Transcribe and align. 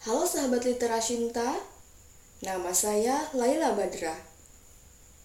Halo 0.00 0.24
sahabat 0.24 0.64
Literasinta, 0.64 1.60
nama 2.40 2.72
saya 2.72 3.20
Laila 3.36 3.76
Badra. 3.76 4.16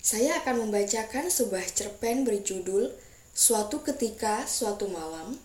Saya 0.03 0.43
akan 0.43 0.67
membacakan 0.67 1.31
sebuah 1.31 1.63
cerpen 1.71 2.27
berjudul 2.27 2.91
Suatu 3.31 3.79
Ketika 3.87 4.43
Suatu 4.43 4.91
Malam 4.91 5.39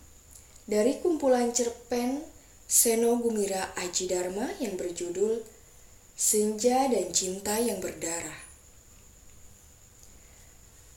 dari 0.67 0.99
kumpulan 0.99 1.55
cerpen 1.55 2.19
Seno 2.67 3.23
Gumira 3.23 3.71
Aji 3.79 4.11
Dharma 4.11 4.51
yang 4.59 4.75
berjudul 4.75 5.39
Senja 6.11 6.91
dan 6.91 7.15
Cinta 7.15 7.55
yang 7.55 7.79
Berdarah. 7.79 8.51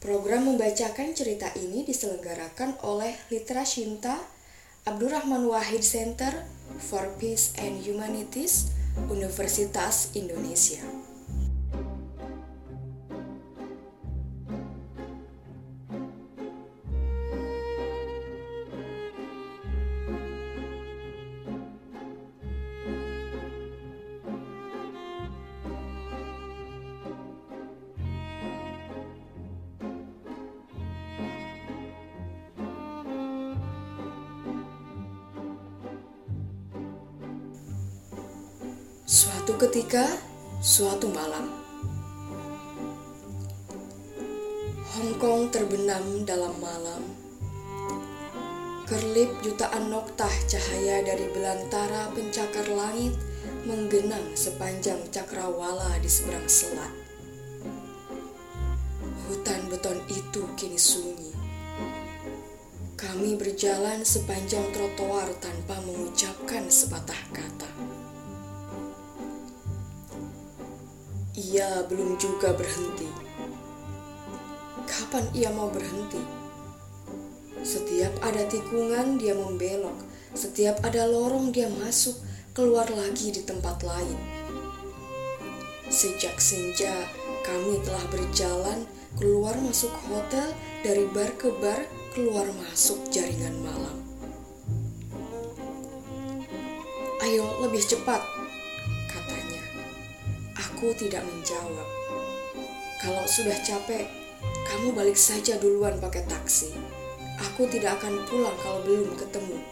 Program 0.03 0.51
membacakan 0.51 1.15
cerita 1.15 1.55
ini 1.55 1.87
diselenggarakan 1.87 2.83
oleh 2.83 3.15
Literasinta 3.31 4.34
Abdurrahman 4.85 5.49
Wahid 5.49 5.81
Center 5.81 6.45
for 6.77 7.09
Peace 7.17 7.57
and 7.57 7.81
Humanities 7.81 8.69
Universitas 9.09 10.13
Indonesia. 10.13 10.85
Suatu 39.15 39.55
ketika, 39.55 40.11
suatu 40.59 41.07
malam, 41.07 41.47
Hong 44.91 45.15
Kong 45.23 45.55
terbenam 45.55 46.27
dalam 46.27 46.51
malam. 46.59 46.99
Kerlip 48.91 49.31
jutaan 49.47 49.87
noktah 49.87 50.35
cahaya 50.51 51.07
dari 51.07 51.31
belantara 51.31 52.11
pencakar 52.11 52.67
langit 52.75 53.15
menggenang 53.63 54.35
sepanjang 54.35 54.99
cakrawala 55.15 55.95
di 56.03 56.11
seberang 56.11 56.51
selat. 56.51 56.91
Hutan 59.31 59.71
beton 59.71 60.03
itu 60.11 60.43
kini 60.59 60.75
sunyi. 60.75 61.31
Kami 62.99 63.39
berjalan 63.39 64.03
sepanjang 64.03 64.75
trotoar 64.75 65.31
tanpa 65.39 65.79
mengucapkan 65.87 66.67
sepatah 66.67 67.23
kata. 67.31 67.84
Ia 71.45 71.85
belum 71.85 72.17
juga 72.17 72.57
berhenti. 72.57 73.05
Kapan 74.89 75.29
ia 75.37 75.53
mau 75.53 75.69
berhenti? 75.69 76.21
Setiap 77.61 78.17
ada 78.25 78.49
tikungan, 78.49 79.21
dia 79.21 79.37
membelok. 79.37 79.93
Setiap 80.33 80.81
ada 80.81 81.05
lorong, 81.05 81.53
dia 81.53 81.69
masuk, 81.69 82.17
keluar 82.57 82.89
lagi 82.89 83.29
di 83.29 83.45
tempat 83.45 83.85
lain. 83.85 84.17
Sejak 85.93 86.41
senja, 86.41 86.97
kami 87.45 87.77
telah 87.85 88.05
berjalan 88.09 88.89
keluar 89.21 89.53
masuk 89.61 89.93
hotel, 90.09 90.49
dari 90.81 91.05
bar 91.13 91.29
ke 91.37 91.53
bar, 91.61 91.85
keluar 92.17 92.49
masuk 92.57 93.05
jaringan 93.13 93.61
malam. 93.61 94.01
Ayo, 97.21 97.45
lebih 97.65 97.85
cepat, 97.85 98.21
Aku 100.85 100.93
tidak 101.01 101.25
menjawab. 101.25 101.89
Kalau 103.01 103.25
sudah 103.25 103.57
capek, 103.65 104.05
kamu 104.69 104.93
balik 104.93 105.17
saja 105.17 105.57
duluan 105.57 105.97
pakai 105.97 106.29
taksi. 106.29 106.77
Aku 107.41 107.65
tidak 107.73 107.97
akan 107.97 108.21
pulang 108.29 108.53
kalau 108.61 108.85
belum 108.85 109.17
ketemu. 109.17 109.65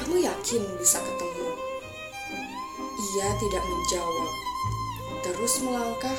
Kamu 0.00 0.16
yakin 0.24 0.62
bisa 0.80 1.04
ketemu? 1.04 1.48
Ia 2.96 3.28
tidak 3.36 3.60
menjawab. 3.60 4.32
Terus 5.20 5.52
melangkah, 5.60 6.18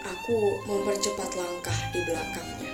aku 0.00 0.64
mempercepat 0.64 1.28
langkah 1.36 1.76
di 1.92 2.00
belakangnya. 2.08 2.72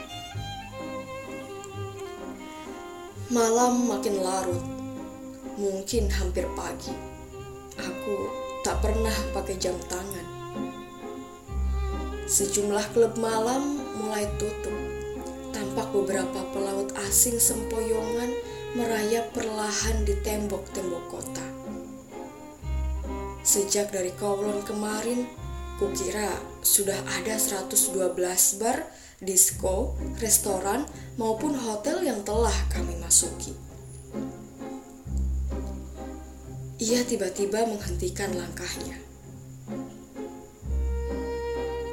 Malam 3.34 3.90
makin 3.90 4.14
larut, 4.22 4.62
mungkin 5.58 6.06
hampir 6.06 6.46
pagi. 6.54 6.94
Aku 7.82 8.39
tak 8.60 8.84
pernah 8.84 9.14
pakai 9.32 9.56
jam 9.56 9.76
tangan. 9.88 10.26
Sejumlah 12.30 12.94
klub 12.94 13.18
malam 13.18 13.80
mulai 13.98 14.28
tutup. 14.38 14.76
Tampak 15.50 15.90
beberapa 15.90 16.46
pelaut 16.54 16.94
asing 17.08 17.42
sempoyongan 17.42 18.30
merayap 18.78 19.34
perlahan 19.34 20.06
di 20.06 20.14
tembok-tembok 20.22 21.04
kota. 21.10 21.46
Sejak 23.42 23.90
dari 23.90 24.14
Kowloon 24.14 24.62
kemarin, 24.62 25.26
kukira 25.82 26.38
sudah 26.62 27.00
ada 27.18 27.34
112 27.34 28.14
bar, 28.62 28.78
disco, 29.18 29.98
restoran, 30.22 30.86
maupun 31.18 31.56
hotel 31.56 32.04
yang 32.06 32.22
telah 32.22 32.54
kami 32.70 32.94
masuki. 33.00 33.69
Ia 36.90 37.06
tiba-tiba 37.06 37.70
menghentikan 37.70 38.34
langkahnya. 38.34 38.98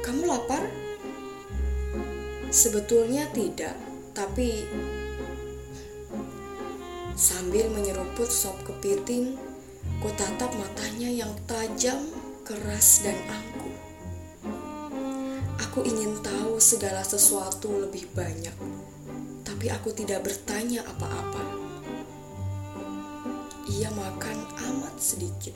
Kamu 0.02 0.26
lapar? 0.26 0.66
Sebetulnya 2.50 3.30
tidak, 3.30 3.78
tapi 4.10 4.66
sambil 7.14 7.70
menyeruput 7.70 8.26
sop 8.26 8.58
kepiting, 8.66 9.38
ku 10.02 10.10
tatap 10.18 10.50
matanya 10.58 11.06
yang 11.06 11.30
tajam, 11.46 12.02
keras, 12.42 13.06
dan 13.06 13.14
angkuh. 13.30 13.78
Aku 15.62 15.86
ingin 15.86 16.18
tahu 16.26 16.58
segala 16.58 17.06
sesuatu 17.06 17.70
lebih 17.86 18.10
banyak, 18.18 18.56
tapi 19.46 19.70
aku 19.70 19.94
tidak 19.94 20.26
bertanya 20.26 20.82
apa-apa 20.82 21.57
ia 23.68 23.92
makan 23.92 24.38
amat 24.56 24.96
sedikit. 24.96 25.52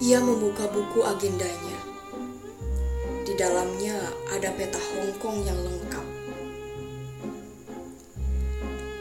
Ia 0.00 0.20
membuka 0.20 0.68
buku 0.68 1.00
agendanya. 1.00 1.78
Di 3.24 3.32
dalamnya 3.36 3.96
ada 4.28 4.52
peta 4.52 4.76
Hong 4.76 5.16
Kong 5.16 5.40
yang 5.44 5.56
lengkap. 5.56 6.06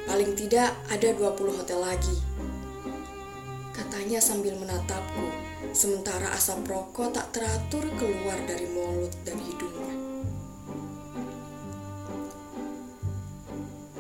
Paling 0.08 0.32
tidak 0.40 0.72
ada 0.88 1.10
20 1.12 1.60
hotel 1.60 1.80
lagi. 1.84 2.16
Katanya 3.76 4.24
sambil 4.24 4.56
menatapku, 4.56 5.28
sementara 5.76 6.32
asap 6.32 6.64
rokok 6.68 7.12
tak 7.12 7.32
teratur 7.36 7.84
keluar 8.00 8.40
dari 8.48 8.68
mulut 8.72 8.79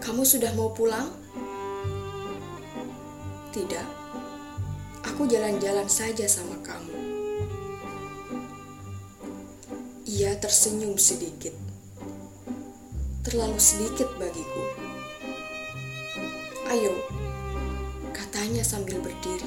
Kamu 0.10 0.26
sudah 0.26 0.50
mau 0.58 0.74
pulang? 0.74 1.06
Tidak. 3.54 3.88
Aku 5.06 5.30
jalan-jalan 5.30 5.86
saja 5.86 6.26
sama 6.26 6.58
kamu. 6.66 6.98
Ia 10.10 10.34
tersenyum 10.42 10.98
sedikit. 10.98 11.54
Terlalu 13.22 13.62
sedikit 13.62 14.10
bagiku. 14.18 14.66
Ayo, 16.74 16.98
katanya 18.10 18.66
sambil 18.66 18.98
berdiri. 19.06 19.46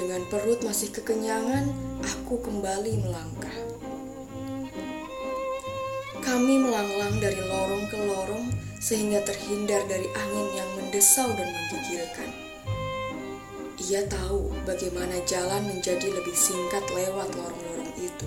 Dengan 0.00 0.24
perut 0.32 0.64
masih 0.64 0.88
kekenyangan, 0.96 1.68
aku 2.00 2.40
kembali 2.40 3.04
melangkah. 3.04 3.56
Kami 6.24 6.64
melanglang 6.64 7.20
dari 7.20 7.44
lorong 7.44 7.84
ke 7.92 7.98
lorong 8.00 8.65
sehingga 8.80 9.24
terhindar 9.24 9.84
dari 9.88 10.08
angin 10.12 10.48
yang 10.56 10.70
mendesau 10.76 11.28
dan 11.34 11.48
menggigilkan. 11.48 12.30
Ia 13.86 14.02
tahu 14.08 14.50
bagaimana 14.66 15.20
jalan 15.28 15.62
menjadi 15.68 16.08
lebih 16.10 16.34
singkat 16.34 16.82
lewat 16.90 17.28
lorong-lorong 17.36 17.92
itu. 18.00 18.26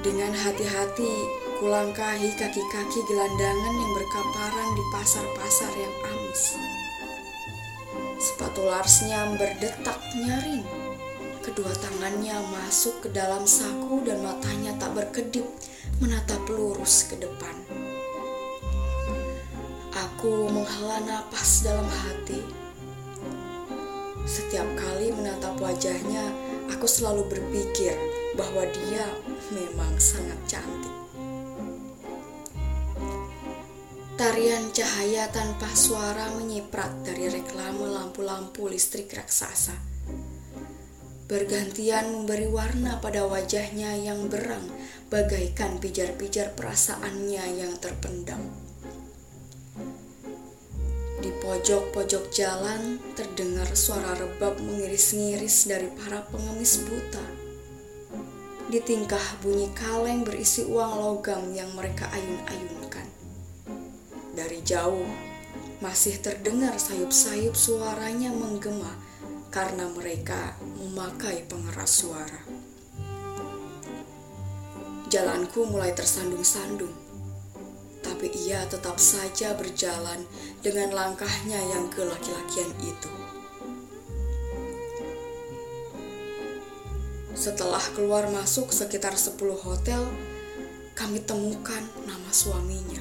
Dengan 0.00 0.32
hati-hati, 0.32 1.12
kulangkahi 1.60 2.32
kaki-kaki 2.40 3.00
gelandangan 3.04 3.74
yang 3.76 3.92
berkaparan 3.92 4.68
di 4.72 4.84
pasar-pasar 4.96 5.72
yang 5.76 5.94
amis. 6.08 6.56
Sepatu 8.16 8.64
larsnya 8.64 9.36
berdetak 9.36 10.00
nyaring. 10.16 10.64
Kedua 11.44 11.72
tangannya 11.76 12.36
masuk 12.48 13.04
ke 13.04 13.08
dalam 13.12 13.44
saku 13.44 14.00
dan 14.04 14.24
matanya 14.24 14.72
tak 14.76 14.92
berkedip 14.96 15.44
menatap 16.00 16.40
lurus 16.48 17.04
ke 17.08 17.20
depan. 17.20 17.59
Aku 20.20 20.52
menghela 20.52 21.00
napas 21.08 21.64
dalam 21.64 21.88
hati. 21.88 22.44
Setiap 24.28 24.68
kali 24.76 25.16
menatap 25.16 25.56
wajahnya, 25.56 26.28
aku 26.68 26.84
selalu 26.84 27.24
berpikir 27.24 27.96
bahwa 28.36 28.68
dia 28.68 29.08
memang 29.48 29.96
sangat 29.96 30.36
cantik. 30.44 30.92
Tarian 34.20 34.68
cahaya 34.76 35.24
tanpa 35.32 35.72
suara 35.72 36.28
menyiprat 36.36 37.00
dari 37.00 37.32
reklame 37.32 37.88
lampu-lampu 37.88 38.68
listrik 38.68 39.08
raksasa. 39.16 39.72
Bergantian 41.32 42.12
memberi 42.12 42.44
warna 42.44 43.00
pada 43.00 43.24
wajahnya 43.24 43.96
yang 43.96 44.28
berang 44.28 44.68
bagaikan 45.08 45.80
pijar-pijar 45.80 46.52
perasaannya 46.52 47.56
yang 47.56 47.72
terpendam. 47.80 48.69
Di 51.20 51.28
pojok-pojok 51.36 52.32
jalan 52.32 52.96
terdengar 53.12 53.68
suara 53.76 54.16
rebab 54.16 54.56
mengiris-ngiris 54.56 55.68
dari 55.68 55.92
para 55.92 56.24
pengemis 56.32 56.80
buta. 56.88 57.20
Di 58.72 58.80
tingkah 58.80 59.36
bunyi 59.44 59.68
kaleng 59.76 60.24
berisi 60.24 60.64
uang 60.64 60.96
logam 60.96 61.52
yang 61.52 61.68
mereka 61.76 62.08
ayun-ayunkan. 62.08 63.04
Dari 64.32 64.64
jauh, 64.64 65.04
masih 65.84 66.16
terdengar 66.24 66.80
sayup-sayup 66.80 67.52
suaranya 67.52 68.32
menggema 68.32 68.88
karena 69.52 69.92
mereka 69.92 70.56
memakai 70.80 71.44
pengeras 71.44 72.00
suara. 72.00 72.40
Jalanku 75.10 75.66
mulai 75.66 75.90
tersandung-sandung, 75.92 77.09
tapi 78.20 78.36
ia 78.52 78.60
tetap 78.68 79.00
saja 79.00 79.56
berjalan 79.56 80.28
dengan 80.60 80.92
langkahnya 80.92 81.56
yang 81.56 81.88
kelaki-lakian 81.88 82.68
itu. 82.84 83.08
Setelah 87.32 87.80
keluar 87.96 88.28
masuk 88.28 88.76
sekitar 88.76 89.16
10 89.16 89.40
hotel, 89.64 90.04
kami 90.92 91.24
temukan 91.24 91.80
nama 92.04 92.28
suaminya. 92.28 93.00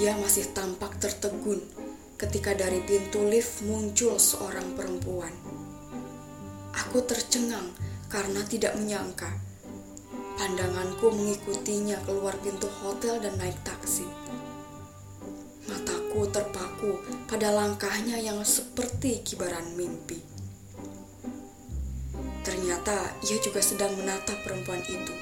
Ia 0.00 0.16
masih 0.16 0.48
tampak 0.56 0.96
tertegun 1.04 1.60
ketika 2.16 2.56
dari 2.56 2.80
pintu 2.80 3.28
lift 3.28 3.60
muncul 3.68 4.16
seorang 4.16 4.72
perempuan. 4.72 5.36
Aku 6.72 7.04
tercengang 7.04 7.76
karena 8.08 8.40
tidak 8.48 8.72
menyangka. 8.72 9.47
Pandanganku 10.38 11.10
mengikutinya 11.10 11.98
keluar 12.06 12.38
pintu 12.38 12.70
hotel 12.78 13.18
dan 13.18 13.34
naik 13.42 13.58
taksi. 13.66 14.06
Mataku 15.66 16.30
terpaku 16.30 16.94
pada 17.26 17.50
langkahnya 17.50 18.22
yang 18.22 18.38
seperti 18.46 19.26
kibaran 19.26 19.74
mimpi. 19.74 20.22
Ternyata 22.46 23.18
ia 23.26 23.36
juga 23.42 23.58
sedang 23.58 23.98
menatap 23.98 24.38
perempuan 24.46 24.78
itu. 24.86 25.14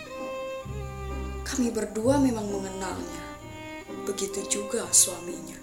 Kami 1.49 1.73
berdua 1.73 2.21
memang 2.21 2.53
mengenalnya 2.53 3.25
begitu 4.05 4.45
juga 4.53 4.85
suaminya. 4.93 5.57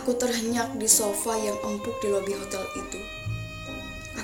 Aku 0.00 0.16
terhenyak 0.16 0.80
di 0.80 0.88
sofa 0.88 1.36
yang 1.36 1.60
empuk 1.60 2.00
di 2.00 2.08
lobi 2.08 2.32
hotel 2.32 2.64
itu. 2.80 3.23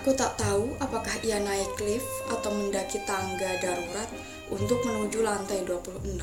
Aku 0.01 0.17
tak 0.17 0.33
tahu 0.41 0.81
apakah 0.81 1.13
ia 1.21 1.37
naik 1.45 1.77
lift 1.85 2.09
atau 2.33 2.49
mendaki 2.49 3.05
tangga 3.05 3.53
darurat 3.61 4.09
untuk 4.49 4.81
menuju 4.81 5.21
lantai 5.21 5.61
26. 5.69 6.17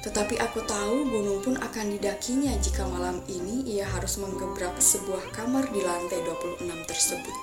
Tetapi 0.00 0.40
aku 0.40 0.64
tahu 0.64 1.12
gunung 1.12 1.44
pun 1.44 1.60
akan 1.60 1.92
didakinya 1.92 2.56
jika 2.56 2.88
malam 2.88 3.20
ini 3.28 3.76
ia 3.76 3.84
harus 3.84 4.16
menggebrak 4.16 4.72
sebuah 4.80 5.28
kamar 5.36 5.68
di 5.76 5.84
lantai 5.84 6.24
26 6.24 6.72
tersebut. 6.88 7.36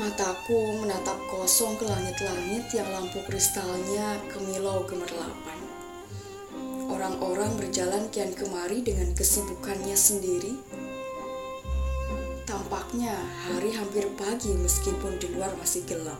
Mataku 0.00 0.80
menatap 0.80 1.20
kosong 1.28 1.76
ke 1.76 1.84
langit-langit 1.84 2.72
yang 2.72 2.88
lampu 2.88 3.20
kristalnya 3.28 4.16
kemilau 4.32 4.80
gemerlapan. 4.88 5.53
Orang-orang 7.04 7.60
berjalan 7.60 8.08
kian 8.08 8.32
kemari 8.32 8.80
dengan 8.80 9.12
kesibukannya 9.12 9.92
sendiri. 9.92 10.56
Tampaknya 12.48 13.12
hari 13.44 13.76
hampir 13.76 14.08
pagi 14.16 14.56
meskipun 14.56 15.20
di 15.20 15.28
luar 15.36 15.52
masih 15.60 15.84
gelap. 15.84 16.16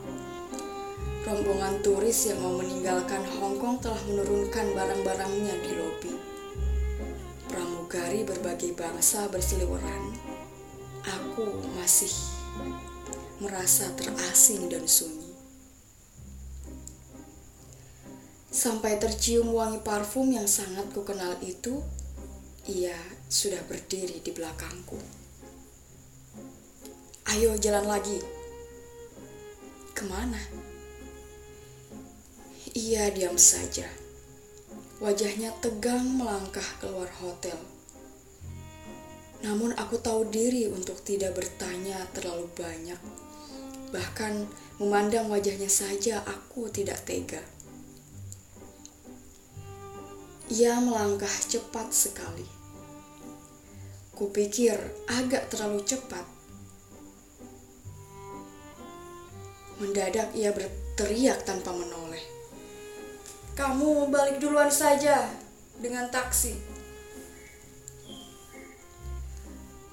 Rombongan 1.25 1.81
turis 1.81 2.29
yang 2.29 2.37
mau 2.45 2.61
meninggalkan 2.61 3.25
Hong 3.41 3.57
Kong 3.57 3.81
telah 3.81 3.97
menurunkan 4.13 4.77
barang-barangnya 4.77 5.57
di 5.65 5.73
lobi. 5.73 6.13
Pramugari 7.49 8.29
berbagai 8.29 8.77
bangsa 8.77 9.25
berseliweran. 9.33 10.13
Aku 11.01 11.65
masih 11.81 12.13
merasa 13.41 13.89
terasing 13.97 14.69
dan 14.69 14.85
sunyi. 14.85 15.14
Sampai 18.55 19.03
tercium 19.03 19.51
wangi 19.51 19.83
parfum 19.83 20.31
yang 20.31 20.47
sangat 20.47 20.87
kukenal 20.95 21.35
itu, 21.43 21.83
ia 22.71 22.95
sudah 23.27 23.59
berdiri 23.67 24.23
di 24.23 24.31
belakangku. 24.31 24.95
Ayo 27.35 27.59
jalan 27.59 27.91
lagi. 27.91 28.23
Ke 29.91 30.07
mana? 30.07 30.39
Ia 32.79 33.11
diam 33.11 33.35
saja. 33.35 33.91
Wajahnya 35.03 35.51
tegang 35.59 36.15
melangkah 36.15 36.79
keluar 36.79 37.11
hotel. 37.19 37.59
Namun 39.43 39.75
aku 39.75 39.99
tahu 39.99 40.31
diri 40.31 40.71
untuk 40.71 41.03
tidak 41.03 41.35
bertanya 41.35 42.07
terlalu 42.15 42.47
banyak 42.55 43.25
Bahkan 43.95 44.51
memandang 44.83 45.31
wajahnya 45.31 45.71
saja 45.71 46.19
aku 46.27 46.67
tidak 46.67 47.07
tega. 47.07 47.39
Ia 50.53 50.77
melangkah 50.77 51.33
cepat 51.49 51.89
sekali. 51.89 52.45
Kupikir 54.13 54.77
agak 55.09 55.49
terlalu 55.49 55.81
cepat. 55.89 56.29
Mendadak 59.81 60.37
ia 60.37 60.53
berteriak 60.53 61.49
tanpa 61.49 61.73
menoleh. 61.73 62.21
Kamu 63.57 64.13
balik 64.13 64.37
duluan 64.37 64.69
saja 64.69 65.33
dengan 65.81 66.13
taksi. 66.13 66.53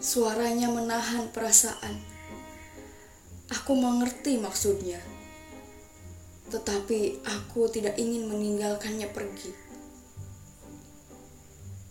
Suaranya 0.03 0.67
menahan 0.67 1.31
perasaan. 1.31 1.95
Aku 3.55 3.71
mengerti 3.79 4.35
maksudnya, 4.35 4.99
tetapi 6.51 7.23
aku 7.23 7.71
tidak 7.71 7.95
ingin 7.95 8.27
meninggalkannya 8.27 9.07
pergi. 9.11 9.70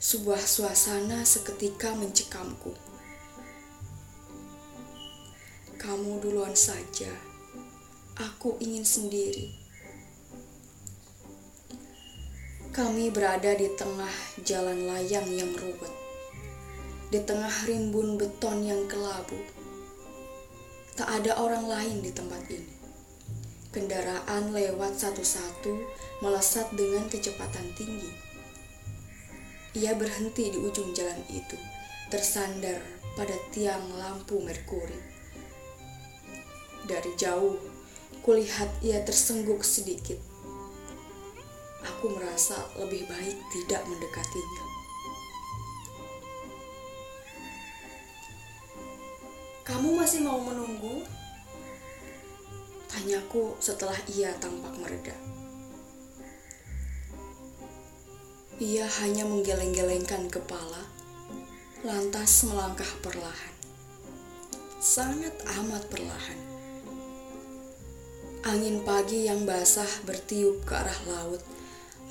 Sebuah 0.01 0.41
suasana 0.41 1.29
seketika 1.29 1.93
mencekamku. 1.93 2.73
Kamu 5.77 6.25
duluan 6.25 6.57
saja, 6.57 7.13
aku 8.17 8.57
ingin 8.65 8.81
sendiri. 8.81 9.53
Kami 12.73 13.13
berada 13.13 13.53
di 13.53 13.69
tengah 13.77 14.17
jalan 14.41 14.89
layang 14.89 15.29
yang 15.29 15.53
ruwet, 15.53 15.93
di 17.13 17.21
tengah 17.21 17.53
rimbun 17.69 18.17
beton 18.17 18.65
yang 18.65 18.89
kelabu 18.89 19.37
Tak 20.97 21.13
ada 21.13 21.37
orang 21.37 21.69
lain 21.69 22.01
di 22.01 22.09
tempat 22.09 22.41
ini. 22.49 22.73
Kendaraan 23.69 24.57
lewat 24.57 24.97
satu-satu 24.97 25.77
melesat 26.25 26.73
dengan 26.73 27.05
kecepatan 27.09 27.73
tinggi. 27.77 28.30
Ia 29.71 29.95
berhenti 29.95 30.51
di 30.51 30.59
ujung 30.59 30.91
jalan 30.91 31.23
itu, 31.31 31.55
tersandar 32.11 32.83
pada 33.15 33.39
tiang 33.55 33.87
lampu 33.95 34.43
merkuri. 34.43 34.99
Dari 36.91 37.15
jauh, 37.15 37.55
kulihat 38.27 38.67
ia 38.83 38.99
tersengguk 39.07 39.63
sedikit. 39.63 40.19
Aku 41.87 42.11
merasa 42.11 42.59
lebih 42.83 43.07
baik 43.07 43.39
tidak 43.55 43.87
mendekatinya. 43.87 44.65
Kamu 49.63 49.95
masih 49.95 50.27
mau 50.27 50.43
menunggu? 50.43 51.07
Tanyaku 52.91 53.55
setelah 53.63 53.95
ia 54.11 54.35
tampak 54.43 54.75
mereda. 54.83 55.15
Ia 58.61 58.85
hanya 59.01 59.25
menggeleng-gelengkan 59.25 60.29
kepala, 60.29 60.85
lantas 61.81 62.45
melangkah 62.45 62.93
perlahan. 63.01 63.57
Sangat 64.77 65.33
amat 65.65 65.89
perlahan. 65.89 66.37
Angin 68.45 68.85
pagi 68.85 69.25
yang 69.25 69.49
basah 69.49 69.89
bertiup 70.05 70.69
ke 70.69 70.77
arah 70.77 71.01
laut, 71.09 71.41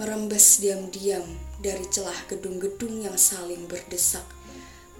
merembes 0.01 0.57
diam-diam 0.57 1.21
dari 1.61 1.85
celah 1.85 2.17
gedung-gedung 2.25 3.05
yang 3.05 3.13
saling 3.13 3.69
berdesak, 3.69 4.25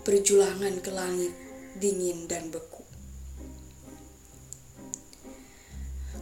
berjulangan 0.06 0.78
ke 0.86 0.94
langit, 0.94 1.34
dingin 1.82 2.30
dan 2.30 2.54
beku. 2.54 2.86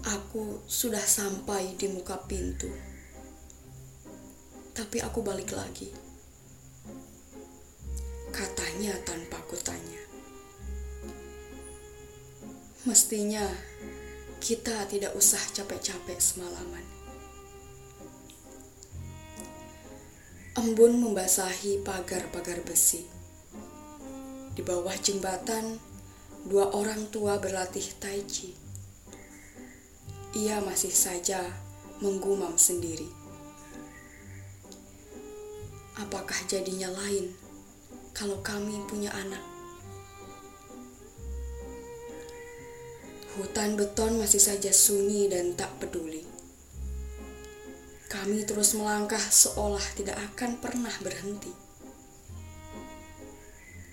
Aku 0.07 0.63
sudah 0.71 1.03
sampai 1.03 1.75
di 1.75 1.91
muka 1.91 2.15
pintu, 2.31 2.71
tapi 4.77 5.01
aku 5.01 5.25
balik 5.25 5.57
lagi. 5.57 5.89
Katanya 8.29 8.93
tanpa 9.01 9.41
kutanya. 9.49 9.97
Mestinya 12.85 13.41
kita 14.37 14.85
tidak 14.85 15.17
usah 15.17 15.41
capek-capek 15.57 16.21
semalaman. 16.21 16.85
Embun 20.61 21.01
membasahi 21.01 21.81
pagar-pagar 21.81 22.61
besi. 22.61 23.01
Di 24.53 24.61
bawah 24.61 24.93
jembatan, 25.01 25.81
dua 26.45 26.69
orang 26.77 27.09
tua 27.09 27.41
berlatih 27.41 27.97
tai 27.97 28.21
chi. 28.29 28.53
Ia 30.37 30.61
masih 30.61 30.93
saja 30.93 31.41
menggumam 31.97 32.61
sendiri. 32.61 33.26
Apakah 35.97 36.37
jadinya 36.45 36.93
lain 36.93 37.33
kalau 38.13 38.37
kami 38.45 38.77
punya 38.85 39.09
anak? 39.17 39.41
Hutan 43.33 43.73
beton 43.73 44.21
masih 44.21 44.37
saja 44.37 44.69
sunyi 44.69 45.25
dan 45.25 45.57
tak 45.57 45.73
peduli. 45.81 46.21
Kami 48.09 48.45
terus 48.45 48.77
melangkah 48.77 49.21
seolah 49.21 49.81
tidak 49.93 50.17
akan 50.33 50.61
pernah 50.61 50.93
berhenti. 51.01 51.53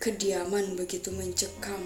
Kediaman 0.01 0.77
begitu 0.77 1.09
mencekam. 1.09 1.81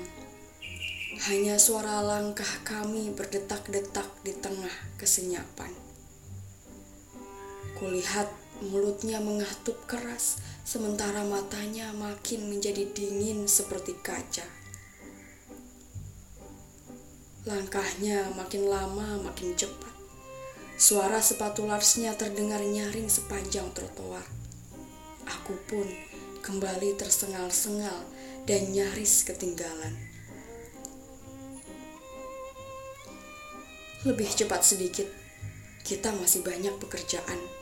Hanya 1.31 1.63
suara 1.63 1.99
langkah 2.03 2.67
kami 2.67 3.11
berdetak-detak 3.15 4.07
di 4.23 4.35
tengah 4.39 4.75
kesenyapan. 4.99 5.71
Kulihat 7.79 8.31
mulutnya 8.65 9.23
mengatup 9.23 9.79
keras, 9.87 10.43
sementara 10.67 11.23
matanya 11.23 11.95
makin 11.95 12.51
menjadi 12.51 12.91
dingin 12.91 13.47
seperti 13.47 13.95
kaca. 14.03 14.47
Langkahnya 17.47 18.35
makin 18.37 18.69
lama 18.69 19.23
makin 19.25 19.57
cepat. 19.57 19.95
Suara 20.79 21.19
sepatu 21.19 21.67
larsnya 21.67 22.15
terdengar 22.15 22.63
nyaring 22.63 23.11
sepanjang 23.11 23.67
trotoar. 23.75 24.23
Aku 25.27 25.57
pun 25.67 25.87
kembali 26.45 26.95
tersengal-sengal 26.95 28.05
dan 28.47 28.71
nyaris 28.71 29.27
ketinggalan. 29.27 29.97
Lebih 34.07 34.31
cepat 34.31 34.63
sedikit, 34.63 35.11
kita 35.83 36.15
masih 36.15 36.47
banyak 36.47 36.79
pekerjaan. 36.79 37.58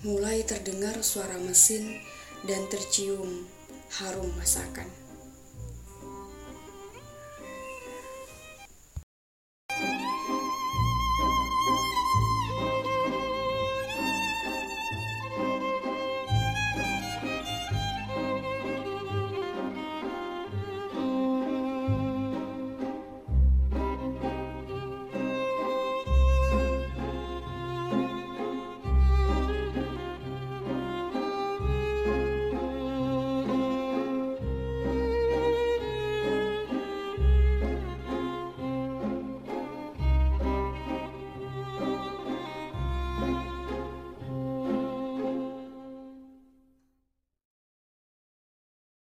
Mulai 0.00 0.48
terdengar 0.48 1.04
suara 1.04 1.36
mesin 1.36 2.00
dan 2.48 2.64
tercium 2.72 3.44
harum 4.00 4.32
masakan. 4.40 4.99